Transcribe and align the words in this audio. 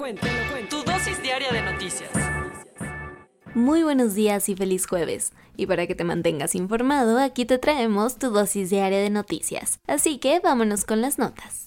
Te 0.00 0.14
lo 0.14 0.16
cuento, 0.16 0.26
te 0.26 0.32
lo 0.32 0.50
cuento. 0.50 0.82
Tu 0.82 0.90
dosis 0.90 1.22
diaria 1.22 1.52
de 1.52 1.60
noticias. 1.60 2.10
Muy 3.54 3.82
buenos 3.82 4.14
días 4.14 4.48
y 4.48 4.56
feliz 4.56 4.86
jueves. 4.86 5.34
Y 5.58 5.66
para 5.66 5.86
que 5.86 5.94
te 5.94 6.04
mantengas 6.04 6.54
informado, 6.54 7.18
aquí 7.18 7.44
te 7.44 7.58
traemos 7.58 8.16
tu 8.16 8.30
dosis 8.30 8.70
diaria 8.70 8.98
de 8.98 9.10
noticias. 9.10 9.78
Así 9.86 10.16
que 10.16 10.40
vámonos 10.40 10.86
con 10.86 11.02
las 11.02 11.18
notas. 11.18 11.66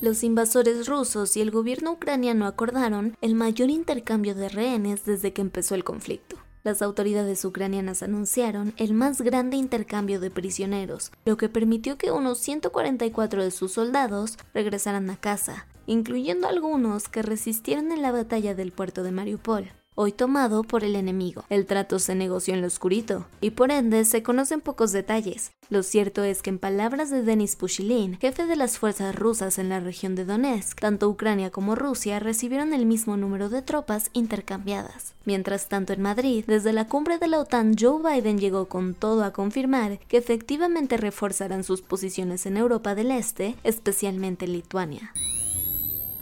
Los 0.00 0.24
invasores 0.24 0.86
rusos 0.86 1.36
y 1.36 1.42
el 1.42 1.50
gobierno 1.50 1.92
ucraniano 1.92 2.46
acordaron 2.46 3.14
el 3.20 3.34
mayor 3.34 3.68
intercambio 3.68 4.34
de 4.34 4.48
rehenes 4.48 5.04
desde 5.04 5.34
que 5.34 5.42
empezó 5.42 5.74
el 5.74 5.84
conflicto. 5.84 6.36
Las 6.62 6.80
autoridades 6.80 7.44
ucranianas 7.44 8.02
anunciaron 8.02 8.72
el 8.78 8.94
más 8.94 9.20
grande 9.20 9.58
intercambio 9.58 10.18
de 10.18 10.30
prisioneros, 10.30 11.12
lo 11.26 11.36
que 11.36 11.50
permitió 11.50 11.98
que 11.98 12.10
unos 12.10 12.38
144 12.38 13.44
de 13.44 13.50
sus 13.50 13.72
soldados 13.72 14.38
regresaran 14.54 15.08
a 15.10 15.16
casa, 15.16 15.66
incluyendo 15.90 16.46
algunos 16.46 17.08
que 17.08 17.22
resistieron 17.22 17.90
en 17.90 18.00
la 18.00 18.12
batalla 18.12 18.54
del 18.54 18.70
puerto 18.70 19.02
de 19.02 19.10
Mariupol 19.10 19.72
hoy 20.00 20.12
tomado 20.12 20.62
por 20.62 20.82
el 20.82 20.96
enemigo. 20.96 21.44
El 21.50 21.66
trato 21.66 21.98
se 21.98 22.14
negoció 22.14 22.54
en 22.54 22.62
lo 22.62 22.68
oscurito, 22.68 23.26
y 23.42 23.50
por 23.50 23.70
ende 23.70 24.06
se 24.06 24.22
conocen 24.22 24.62
pocos 24.62 24.92
detalles. 24.92 25.52
Lo 25.68 25.82
cierto 25.82 26.24
es 26.24 26.40
que 26.40 26.48
en 26.48 26.58
palabras 26.58 27.10
de 27.10 27.22
Denis 27.22 27.54
Pushilin, 27.54 28.18
jefe 28.18 28.46
de 28.46 28.56
las 28.56 28.78
fuerzas 28.78 29.14
rusas 29.14 29.58
en 29.58 29.68
la 29.68 29.78
región 29.78 30.14
de 30.14 30.24
Donetsk, 30.24 30.80
tanto 30.80 31.06
Ucrania 31.06 31.50
como 31.50 31.74
Rusia 31.74 32.18
recibieron 32.18 32.72
el 32.72 32.86
mismo 32.86 33.18
número 33.18 33.50
de 33.50 33.60
tropas 33.60 34.08
intercambiadas. 34.14 35.14
Mientras 35.26 35.68
tanto 35.68 35.92
en 35.92 36.00
Madrid, 36.00 36.44
desde 36.46 36.72
la 36.72 36.86
cumbre 36.86 37.18
de 37.18 37.28
la 37.28 37.38
OTAN, 37.38 37.76
Joe 37.78 38.02
Biden 38.02 38.38
llegó 38.38 38.68
con 38.68 38.94
todo 38.94 39.22
a 39.22 39.34
confirmar 39.34 39.98
que 40.08 40.16
efectivamente 40.16 40.96
reforzarán 40.96 41.62
sus 41.62 41.82
posiciones 41.82 42.46
en 42.46 42.56
Europa 42.56 42.94
del 42.94 43.10
Este, 43.10 43.54
especialmente 43.64 44.46
en 44.46 44.54
Lituania. 44.54 45.12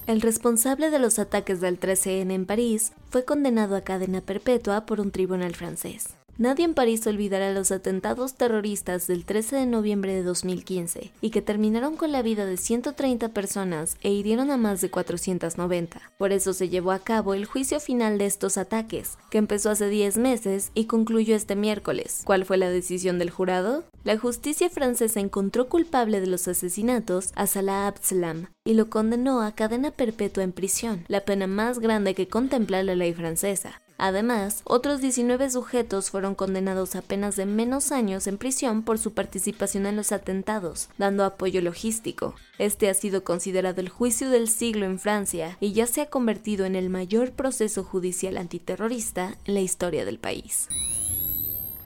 El 0.08 0.22
responsable 0.22 0.88
de 0.88 0.98
los 0.98 1.18
ataques 1.18 1.60
del 1.60 1.78
13N 1.78 2.32
en 2.32 2.46
París 2.46 2.94
fue 3.10 3.26
condenado 3.26 3.76
a 3.76 3.82
cadena 3.82 4.22
perpetua 4.22 4.86
por 4.86 5.00
un 5.00 5.10
tribunal 5.10 5.54
francés. 5.54 6.17
Nadie 6.40 6.64
en 6.64 6.74
París 6.74 7.04
olvidará 7.04 7.52
los 7.52 7.72
atentados 7.72 8.34
terroristas 8.34 9.08
del 9.08 9.24
13 9.24 9.56
de 9.56 9.66
noviembre 9.66 10.14
de 10.14 10.22
2015 10.22 11.10
y 11.20 11.30
que 11.30 11.42
terminaron 11.42 11.96
con 11.96 12.12
la 12.12 12.22
vida 12.22 12.46
de 12.46 12.56
130 12.56 13.30
personas 13.30 13.96
e 14.02 14.12
hirieron 14.12 14.52
a 14.52 14.56
más 14.56 14.80
de 14.80 14.88
490. 14.88 16.00
Por 16.16 16.30
eso 16.30 16.52
se 16.52 16.68
llevó 16.68 16.92
a 16.92 17.00
cabo 17.00 17.34
el 17.34 17.44
juicio 17.44 17.80
final 17.80 18.18
de 18.18 18.26
estos 18.26 18.56
ataques, 18.56 19.18
que 19.30 19.38
empezó 19.38 19.70
hace 19.70 19.88
10 19.88 20.16
meses 20.18 20.70
y 20.74 20.84
concluyó 20.84 21.34
este 21.34 21.56
miércoles. 21.56 22.22
¿Cuál 22.24 22.44
fue 22.44 22.56
la 22.56 22.70
decisión 22.70 23.18
del 23.18 23.30
jurado? 23.30 23.82
La 24.04 24.16
justicia 24.16 24.70
francesa 24.70 25.18
encontró 25.18 25.68
culpable 25.68 26.20
de 26.20 26.28
los 26.28 26.46
asesinatos 26.46 27.32
a 27.34 27.48
Salah 27.48 27.88
Abdeslam 27.88 28.46
y 28.64 28.74
lo 28.74 28.88
condenó 28.90 29.42
a 29.42 29.56
cadena 29.56 29.90
perpetua 29.90 30.44
en 30.44 30.52
prisión, 30.52 31.04
la 31.08 31.22
pena 31.22 31.48
más 31.48 31.80
grande 31.80 32.14
que 32.14 32.28
contempla 32.28 32.84
la 32.84 32.94
ley 32.94 33.12
francesa. 33.12 33.82
Además, 34.00 34.62
otros 34.62 35.00
19 35.00 35.50
sujetos 35.50 36.10
fueron 36.10 36.36
condenados 36.36 36.94
a 36.94 37.02
penas 37.02 37.34
de 37.34 37.46
menos 37.46 37.90
años 37.90 38.28
en 38.28 38.38
prisión 38.38 38.84
por 38.84 38.96
su 38.98 39.12
participación 39.12 39.86
en 39.86 39.96
los 39.96 40.12
atentados, 40.12 40.88
dando 40.98 41.24
apoyo 41.24 41.60
logístico. 41.60 42.36
Este 42.58 42.88
ha 42.88 42.94
sido 42.94 43.24
considerado 43.24 43.80
el 43.80 43.88
juicio 43.88 44.30
del 44.30 44.48
siglo 44.48 44.86
en 44.86 45.00
Francia 45.00 45.56
y 45.58 45.72
ya 45.72 45.88
se 45.88 46.02
ha 46.02 46.06
convertido 46.10 46.64
en 46.64 46.76
el 46.76 46.90
mayor 46.90 47.32
proceso 47.32 47.82
judicial 47.82 48.36
antiterrorista 48.36 49.36
en 49.44 49.54
la 49.54 49.60
historia 49.60 50.04
del 50.04 50.20
país. 50.20 50.68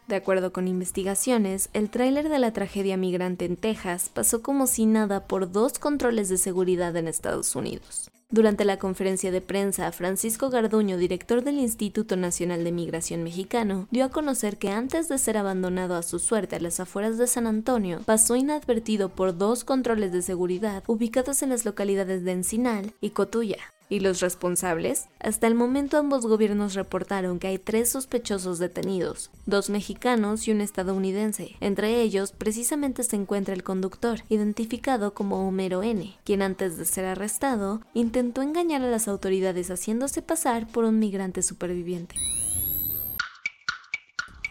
De 0.07 0.17
acuerdo 0.17 0.53
con 0.53 0.69
investigaciones, 0.69 1.71
el 1.73 1.89
tráiler 1.89 2.29
de 2.29 2.39
la 2.39 2.53
tragedia 2.53 2.99
migrante 2.99 3.47
en 3.47 3.57
Texas 3.57 4.11
pasó 4.13 4.43
como 4.43 4.67
si 4.67 4.85
nada 4.85 5.27
por 5.27 5.51
dos 5.51 5.79
controles 5.79 6.29
de 6.29 6.37
seguridad 6.37 6.95
en 6.97 7.09
Estados 7.09 7.57
Unidos. 7.57 8.11
Durante 8.33 8.65
la 8.65 8.79
conferencia 8.79 9.31
de 9.31 9.43
prensa, 9.43 9.93
Francisco 9.93 10.49
Garduño, 10.49 10.97
director 10.97 11.45
del 11.45 11.59
Instituto 11.59 12.17
Nacional 12.17 12.65
de 12.65 12.73
Migración 12.73 13.23
Mexicano, 13.23 13.89
dio 13.91 14.07
a 14.07 14.09
conocer 14.09 14.57
que 14.57 14.71
antes 14.71 15.11
de 15.11 15.19
ser 15.19 15.37
abandonado 15.37 15.97
a 15.97 16.03
su 16.03 16.19
suerte 16.19 16.57
a 16.57 16.61
las 16.61 16.81
afueras 16.81 17.19
de 17.19 17.27
San 17.27 17.47
Antonio, 17.47 18.01
pasó 18.07 18.35
inadvertido 18.35 19.11
por 19.11 19.37
dos 19.37 19.65
controles 19.65 20.13
de 20.13 20.23
seguridad 20.23 20.83
ubicados 20.87 21.43
en 21.43 21.51
las 21.51 21.67
localidades 21.67 22.25
de 22.25 22.33
Encinal 22.33 22.95
y 23.03 23.11
Cotulla. 23.11 23.59
¿Y 23.93 24.01
los 24.01 24.21
responsables? 24.21 25.11
Hasta 25.21 25.47
el 25.47 25.55
momento 25.55 25.99
ambos 25.99 26.25
gobiernos 26.25 26.73
reportaron 26.73 27.39
que 27.39 27.49
hay 27.49 27.59
tres 27.59 27.91
sospechosos 27.91 28.59
detenidos, 28.59 29.31
dos 29.45 29.69
mexicanos 29.69 30.49
y 30.49 30.51
un 30.51 30.63
estadounidense. 30.63 31.57
Entre 31.61 32.01
ellos 32.01 32.33
precisamente 32.33 33.03
se 33.03 33.17
encuentra 33.17 33.53
el 33.53 33.63
conductor, 33.63 34.21
identificado 34.31 35.13
como 35.13 35.47
Homero 35.47 35.83
N., 35.83 36.17
quien 36.25 36.41
antes 36.41 36.79
de 36.79 36.87
ser 36.87 37.05
arrestado 37.05 37.83
intentó 37.93 38.41
engañar 38.41 38.81
a 38.81 38.91
las 38.91 39.09
autoridades 39.09 39.71
haciéndose 39.71 40.23
pasar 40.23 40.67
por 40.69 40.85
un 40.85 40.99
migrante 40.99 41.43
superviviente. 41.43 42.15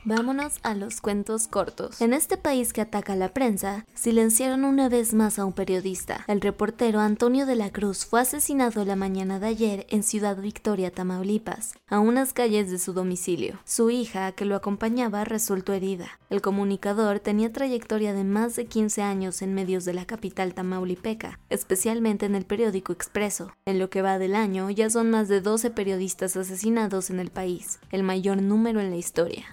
Vámonos 0.04 0.58
a 0.64 0.74
los 0.74 1.00
cuentos 1.00 1.48
cortos. 1.48 2.02
En 2.02 2.14
este 2.14 2.36
país 2.36 2.74
que 2.74 2.82
ataca 2.82 3.14
a 3.14 3.16
la 3.16 3.36
prensa, 3.36 3.86
silenciaron 3.94 4.66
una 4.66 4.90
vez 4.90 5.14
más 5.14 5.38
a 5.38 5.46
un 5.46 5.54
periodista. 5.54 6.26
El 6.28 6.42
reportero 6.42 7.00
Antonio 7.00 7.46
de 7.46 7.56
la 7.56 7.70
Cruz 7.70 8.08
fue 8.08 8.22
asesinado 8.22 8.84
la 8.84 8.96
mañana 8.96 9.40
de 9.40 9.46
ayer 9.46 9.86
en 9.92 10.02
Ciudad 10.02 10.38
Victoria, 10.38 10.90
Tamaulipas, 10.90 11.76
a 11.88 12.00
unas 12.00 12.34
calles 12.34 12.72
de 12.72 12.80
su 12.80 12.94
domicilio. 12.94 13.60
Su 13.64 13.92
hija, 13.92 14.32
que 14.32 14.46
lo 14.46 14.56
acompañaba, 14.56 15.24
resultó 15.24 15.72
herida. 15.72 16.20
El 16.32 16.42
comunicador 16.42 17.20
tenía 17.20 17.54
trayectoria 17.54 18.14
de 18.14 18.24
más 18.24 18.56
de 18.56 18.66
15 18.66 19.04
años 19.04 19.44
en 19.44 19.54
medios 19.54 19.86
de 19.86 19.94
la 19.94 20.06
capital 20.06 20.56
tamaulipeca, 20.56 21.40
especialmente 21.52 22.26
en 22.26 22.34
el 22.34 22.46
periódico 22.46 22.92
Expreso. 22.92 23.52
En 23.66 23.78
lo 23.78 23.92
que 23.92 24.02
va 24.02 24.18
del 24.18 24.34
año, 24.34 24.72
ya 24.72 24.90
son 24.90 25.12
más 25.12 25.28
de 25.28 25.42
12 25.42 25.70
periodistas 25.70 26.36
asesinados 26.36 27.12
en 27.12 27.20
el 27.20 27.30
país, 27.30 27.80
el 27.92 28.02
mayor 28.02 28.42
número 28.42 28.82
en 28.82 28.90
la 28.90 28.98
historia. 28.98 29.46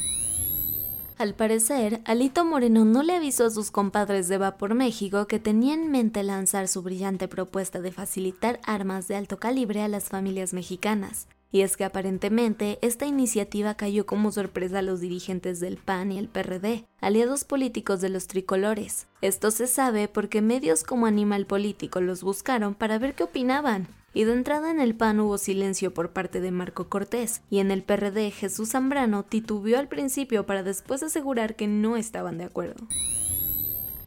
Al 1.18 1.34
parecer, 1.34 2.00
Alito 2.04 2.44
Moreno 2.44 2.84
no 2.84 3.02
le 3.02 3.16
avisó 3.16 3.46
a 3.46 3.50
sus 3.50 3.72
compadres 3.72 4.28
de 4.28 4.38
Vapor 4.38 4.74
México 4.74 5.26
que 5.26 5.40
tenía 5.40 5.74
en 5.74 5.90
mente 5.90 6.22
lanzar 6.22 6.68
su 6.68 6.80
brillante 6.80 7.26
propuesta 7.26 7.80
de 7.80 7.90
facilitar 7.90 8.60
armas 8.62 9.08
de 9.08 9.16
alto 9.16 9.40
calibre 9.40 9.82
a 9.82 9.88
las 9.88 10.04
familias 10.04 10.54
mexicanas. 10.54 11.26
Y 11.50 11.62
es 11.62 11.76
que 11.76 11.82
aparentemente 11.82 12.78
esta 12.82 13.06
iniciativa 13.06 13.74
cayó 13.74 14.06
como 14.06 14.30
sorpresa 14.30 14.78
a 14.78 14.82
los 14.82 15.00
dirigentes 15.00 15.58
del 15.58 15.76
PAN 15.76 16.12
y 16.12 16.18
el 16.18 16.28
PRD, 16.28 16.84
aliados 17.00 17.42
políticos 17.42 18.00
de 18.00 18.10
los 18.10 18.28
tricolores. 18.28 19.08
Esto 19.20 19.50
se 19.50 19.66
sabe 19.66 20.06
porque 20.06 20.40
medios 20.40 20.84
como 20.84 21.06
Animal 21.06 21.46
Político 21.46 22.00
los 22.00 22.22
buscaron 22.22 22.76
para 22.76 22.96
ver 23.00 23.14
qué 23.14 23.24
opinaban, 23.24 23.88
y 24.18 24.24
de 24.24 24.32
entrada 24.32 24.72
en 24.72 24.80
el 24.80 24.96
PAN 24.96 25.20
hubo 25.20 25.38
silencio 25.38 25.94
por 25.94 26.10
parte 26.10 26.40
de 26.40 26.50
Marco 26.50 26.88
Cortés, 26.88 27.42
y 27.50 27.60
en 27.60 27.70
el 27.70 27.84
PRD 27.84 28.32
Jesús 28.32 28.70
Zambrano 28.70 29.22
titubeó 29.22 29.78
al 29.78 29.86
principio 29.86 30.44
para 30.44 30.64
después 30.64 31.04
asegurar 31.04 31.54
que 31.54 31.68
no 31.68 31.96
estaban 31.96 32.36
de 32.36 32.42
acuerdo. 32.42 32.88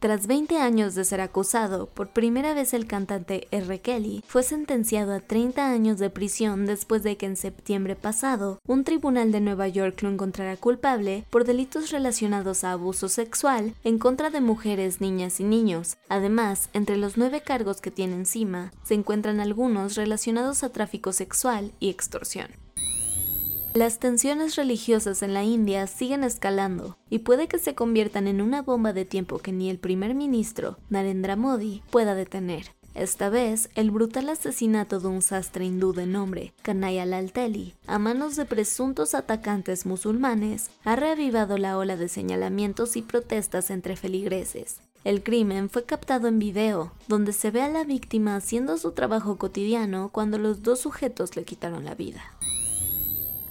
Tras 0.02 0.26
20 0.26 0.56
años 0.56 0.96
de 0.96 1.04
ser 1.04 1.20
acusado, 1.20 1.86
por 1.86 2.08
primera 2.08 2.54
vez 2.54 2.74
el 2.74 2.88
cantante 2.88 3.46
R. 3.52 3.80
Kelly 3.82 4.24
fue 4.26 4.42
sentenciado 4.42 5.14
a 5.14 5.20
30 5.20 5.70
años 5.70 6.00
de 6.00 6.10
prisión 6.10 6.66
después 6.66 7.04
de 7.04 7.16
que 7.16 7.26
en 7.26 7.36
septiembre 7.36 7.94
pasado 7.94 8.58
un 8.66 8.82
tribunal 8.82 9.30
de 9.30 9.40
Nueva 9.40 9.68
York 9.68 10.02
lo 10.02 10.10
encontrara 10.10 10.56
culpable 10.56 11.24
por 11.30 11.44
delitos 11.44 11.92
relacionados 11.92 12.64
a 12.64 12.72
abuso 12.72 13.08
sexual 13.08 13.76
en 13.84 14.00
contra 14.00 14.30
de 14.30 14.40
mujeres, 14.40 15.00
niñas 15.00 15.38
y 15.38 15.44
niños. 15.44 15.96
Además, 16.08 16.68
entre 16.72 16.96
los 16.96 17.16
nueve 17.16 17.40
cargos 17.40 17.80
que 17.80 17.92
tiene 17.92 18.16
encima, 18.16 18.72
se 18.82 18.94
encuentran 18.94 19.38
algunos 19.38 19.94
relacionados 19.94 20.64
a 20.64 20.70
tráfico 20.70 21.12
sexual 21.12 21.70
y 21.78 21.90
extorsión. 21.90 22.48
Las 23.74 23.98
tensiones 23.98 24.56
religiosas 24.56 25.22
en 25.22 25.32
la 25.32 25.44
India 25.44 25.86
siguen 25.86 26.24
escalando 26.24 26.98
y 27.08 27.20
puede 27.20 27.48
que 27.48 27.58
se 27.58 27.74
conviertan 27.74 28.26
en 28.26 28.42
una 28.42 28.60
bomba 28.60 28.92
de 28.92 29.06
tiempo 29.06 29.38
que 29.38 29.50
ni 29.50 29.70
el 29.70 29.78
primer 29.78 30.14
ministro, 30.14 30.76
Narendra 30.90 31.36
Modi, 31.36 31.82
pueda 31.90 32.14
detener. 32.14 32.66
Esta 32.94 33.30
vez, 33.30 33.70
el 33.74 33.90
brutal 33.90 34.28
asesinato 34.28 35.00
de 35.00 35.08
un 35.08 35.22
sastre 35.22 35.64
hindú 35.64 35.94
de 35.94 36.04
nombre 36.04 36.52
Kanaya 36.60 37.06
Lalteli 37.06 37.72
a 37.86 37.98
manos 37.98 38.36
de 38.36 38.44
presuntos 38.44 39.14
atacantes 39.14 39.86
musulmanes 39.86 40.68
ha 40.84 40.94
reavivado 40.94 41.56
la 41.56 41.78
ola 41.78 41.96
de 41.96 42.10
señalamientos 42.10 42.96
y 42.96 43.00
protestas 43.00 43.70
entre 43.70 43.96
feligreses. 43.96 44.82
El 45.02 45.22
crimen 45.22 45.70
fue 45.70 45.84
captado 45.84 46.28
en 46.28 46.38
video, 46.38 46.92
donde 47.08 47.32
se 47.32 47.50
ve 47.50 47.62
a 47.62 47.70
la 47.70 47.84
víctima 47.84 48.36
haciendo 48.36 48.76
su 48.76 48.92
trabajo 48.92 49.38
cotidiano 49.38 50.10
cuando 50.12 50.36
los 50.36 50.62
dos 50.62 50.80
sujetos 50.80 51.36
le 51.36 51.44
quitaron 51.44 51.86
la 51.86 51.94
vida. 51.94 52.22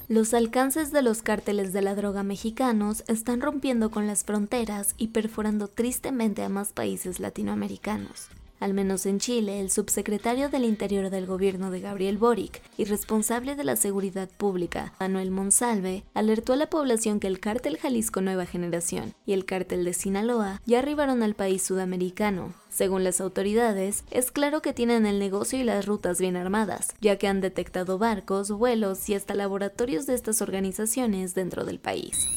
Los 0.08 0.34
alcances 0.34 0.92
de 0.92 1.00
los 1.00 1.22
cárteles 1.22 1.72
de 1.72 1.80
la 1.80 1.94
droga 1.94 2.22
mexicanos 2.22 3.04
están 3.06 3.40
rompiendo 3.40 3.90
con 3.90 4.06
las 4.06 4.24
fronteras 4.24 4.94
y 4.98 5.08
perforando 5.08 5.68
tristemente 5.68 6.42
a 6.42 6.48
más 6.48 6.72
países 6.72 7.20
latinoamericanos. 7.20 8.28
Al 8.62 8.74
menos 8.74 9.06
en 9.06 9.18
Chile, 9.18 9.58
el 9.58 9.72
subsecretario 9.72 10.48
del 10.48 10.64
Interior 10.64 11.10
del 11.10 11.26
gobierno 11.26 11.72
de 11.72 11.80
Gabriel 11.80 12.16
Boric 12.16 12.62
y 12.76 12.84
responsable 12.84 13.56
de 13.56 13.64
la 13.64 13.74
seguridad 13.74 14.28
pública, 14.28 14.92
Manuel 15.00 15.32
Monsalve, 15.32 16.04
alertó 16.14 16.52
a 16.52 16.56
la 16.56 16.70
población 16.70 17.18
que 17.18 17.26
el 17.26 17.40
cártel 17.40 17.76
Jalisco 17.76 18.20
Nueva 18.20 18.46
Generación 18.46 19.14
y 19.26 19.32
el 19.32 19.46
cártel 19.46 19.84
de 19.84 19.94
Sinaloa 19.94 20.62
ya 20.64 20.78
arribaron 20.78 21.24
al 21.24 21.34
país 21.34 21.60
sudamericano. 21.64 22.54
Según 22.70 23.02
las 23.02 23.20
autoridades, 23.20 24.04
es 24.12 24.30
claro 24.30 24.62
que 24.62 24.72
tienen 24.72 25.06
el 25.06 25.18
negocio 25.18 25.58
y 25.58 25.64
las 25.64 25.84
rutas 25.84 26.20
bien 26.20 26.36
armadas, 26.36 26.94
ya 27.00 27.16
que 27.16 27.26
han 27.26 27.40
detectado 27.40 27.98
barcos, 27.98 28.52
vuelos 28.52 29.08
y 29.08 29.14
hasta 29.14 29.34
laboratorios 29.34 30.06
de 30.06 30.14
estas 30.14 30.40
organizaciones 30.40 31.34
dentro 31.34 31.64
del 31.64 31.80
país. 31.80 32.28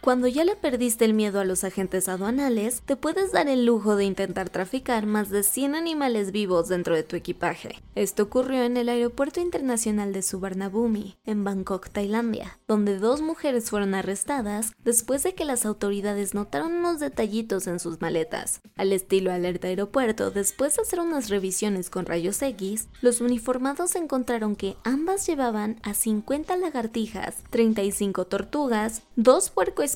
Cuando 0.00 0.28
ya 0.28 0.46
le 0.46 0.56
perdiste 0.56 1.04
el 1.04 1.12
miedo 1.12 1.40
a 1.40 1.44
los 1.44 1.62
agentes 1.62 2.08
aduanales, 2.08 2.80
te 2.86 2.96
puedes 2.96 3.32
dar 3.32 3.48
el 3.48 3.66
lujo 3.66 3.96
de 3.96 4.06
intentar 4.06 4.48
traficar 4.48 5.04
más 5.04 5.28
de 5.28 5.42
100 5.42 5.74
animales 5.74 6.32
vivos 6.32 6.68
dentro 6.68 6.94
de 6.94 7.02
tu 7.02 7.16
equipaje. 7.16 7.82
Esto 7.94 8.22
ocurrió 8.22 8.62
en 8.62 8.78
el 8.78 8.88
Aeropuerto 8.88 9.40
Internacional 9.40 10.14
de 10.14 10.22
Suvarnabhumi, 10.22 11.18
en 11.26 11.44
Bangkok, 11.44 11.90
Tailandia, 11.90 12.58
donde 12.66 12.98
dos 12.98 13.20
mujeres 13.20 13.68
fueron 13.68 13.94
arrestadas 13.94 14.72
después 14.82 15.22
de 15.22 15.34
que 15.34 15.44
las 15.44 15.66
autoridades 15.66 16.32
notaron 16.32 16.72
unos 16.72 16.98
detallitos 16.98 17.66
en 17.66 17.78
sus 17.78 18.00
maletas. 18.00 18.62
Al 18.76 18.94
estilo 18.94 19.30
alerta 19.30 19.68
aeropuerto, 19.68 20.30
después 20.30 20.76
de 20.76 20.82
hacer 20.82 21.00
unas 21.00 21.28
revisiones 21.28 21.90
con 21.90 22.06
rayos 22.06 22.40
X, 22.40 22.88
los 23.02 23.20
uniformados 23.20 23.94
encontraron 23.96 24.56
que 24.56 24.78
ambas 24.82 25.26
llevaban 25.26 25.78
a 25.82 25.92
50 25.92 26.56
lagartijas, 26.56 27.36
35 27.50 28.24
tortugas, 28.24 29.02
dos 29.14 29.50
puercoespines 29.50 29.89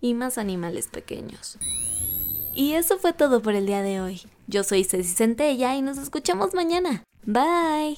y 0.00 0.14
más 0.14 0.38
animales 0.38 0.88
pequeños. 0.88 1.58
Y 2.54 2.72
eso 2.72 2.98
fue 2.98 3.12
todo 3.12 3.42
por 3.42 3.54
el 3.54 3.66
día 3.66 3.82
de 3.82 4.00
hoy. 4.00 4.22
Yo 4.46 4.62
soy 4.62 4.84
Ceci 4.84 5.14
Centella 5.14 5.76
y 5.76 5.82
nos 5.82 5.98
escuchamos 5.98 6.54
mañana. 6.54 7.02
Bye. 7.26 7.96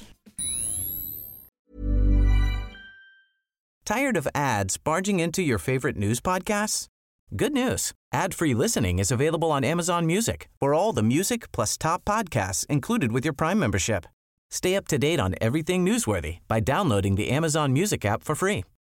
Tired 3.84 4.16
of 4.16 4.28
ads 4.34 4.76
barging 4.76 5.20
into 5.20 5.42
your 5.42 5.58
favorite 5.58 5.96
news 5.96 6.20
podcasts? 6.20 6.88
Good 7.34 7.52
news. 7.52 7.92
Ad-free 8.12 8.54
listening 8.54 8.98
is 8.98 9.10
available 9.10 9.50
on 9.50 9.64
Amazon 9.64 10.06
Music. 10.06 10.48
For 10.60 10.74
all 10.74 10.92
the 10.92 11.02
music 11.02 11.52
plus 11.52 11.76
top 11.78 12.04
podcasts 12.04 12.66
included 12.66 13.12
with 13.12 13.24
your 13.24 13.34
Prime 13.34 13.58
membership. 13.58 14.06
Stay 14.50 14.74
up 14.76 14.88
to 14.88 14.98
date 14.98 15.20
on 15.20 15.34
everything 15.40 15.84
newsworthy 15.84 16.38
by 16.48 16.60
downloading 16.60 17.16
the 17.16 17.30
Amazon 17.30 17.72
Music 17.72 18.04
app 18.04 18.22
for 18.22 18.34
free 18.34 18.64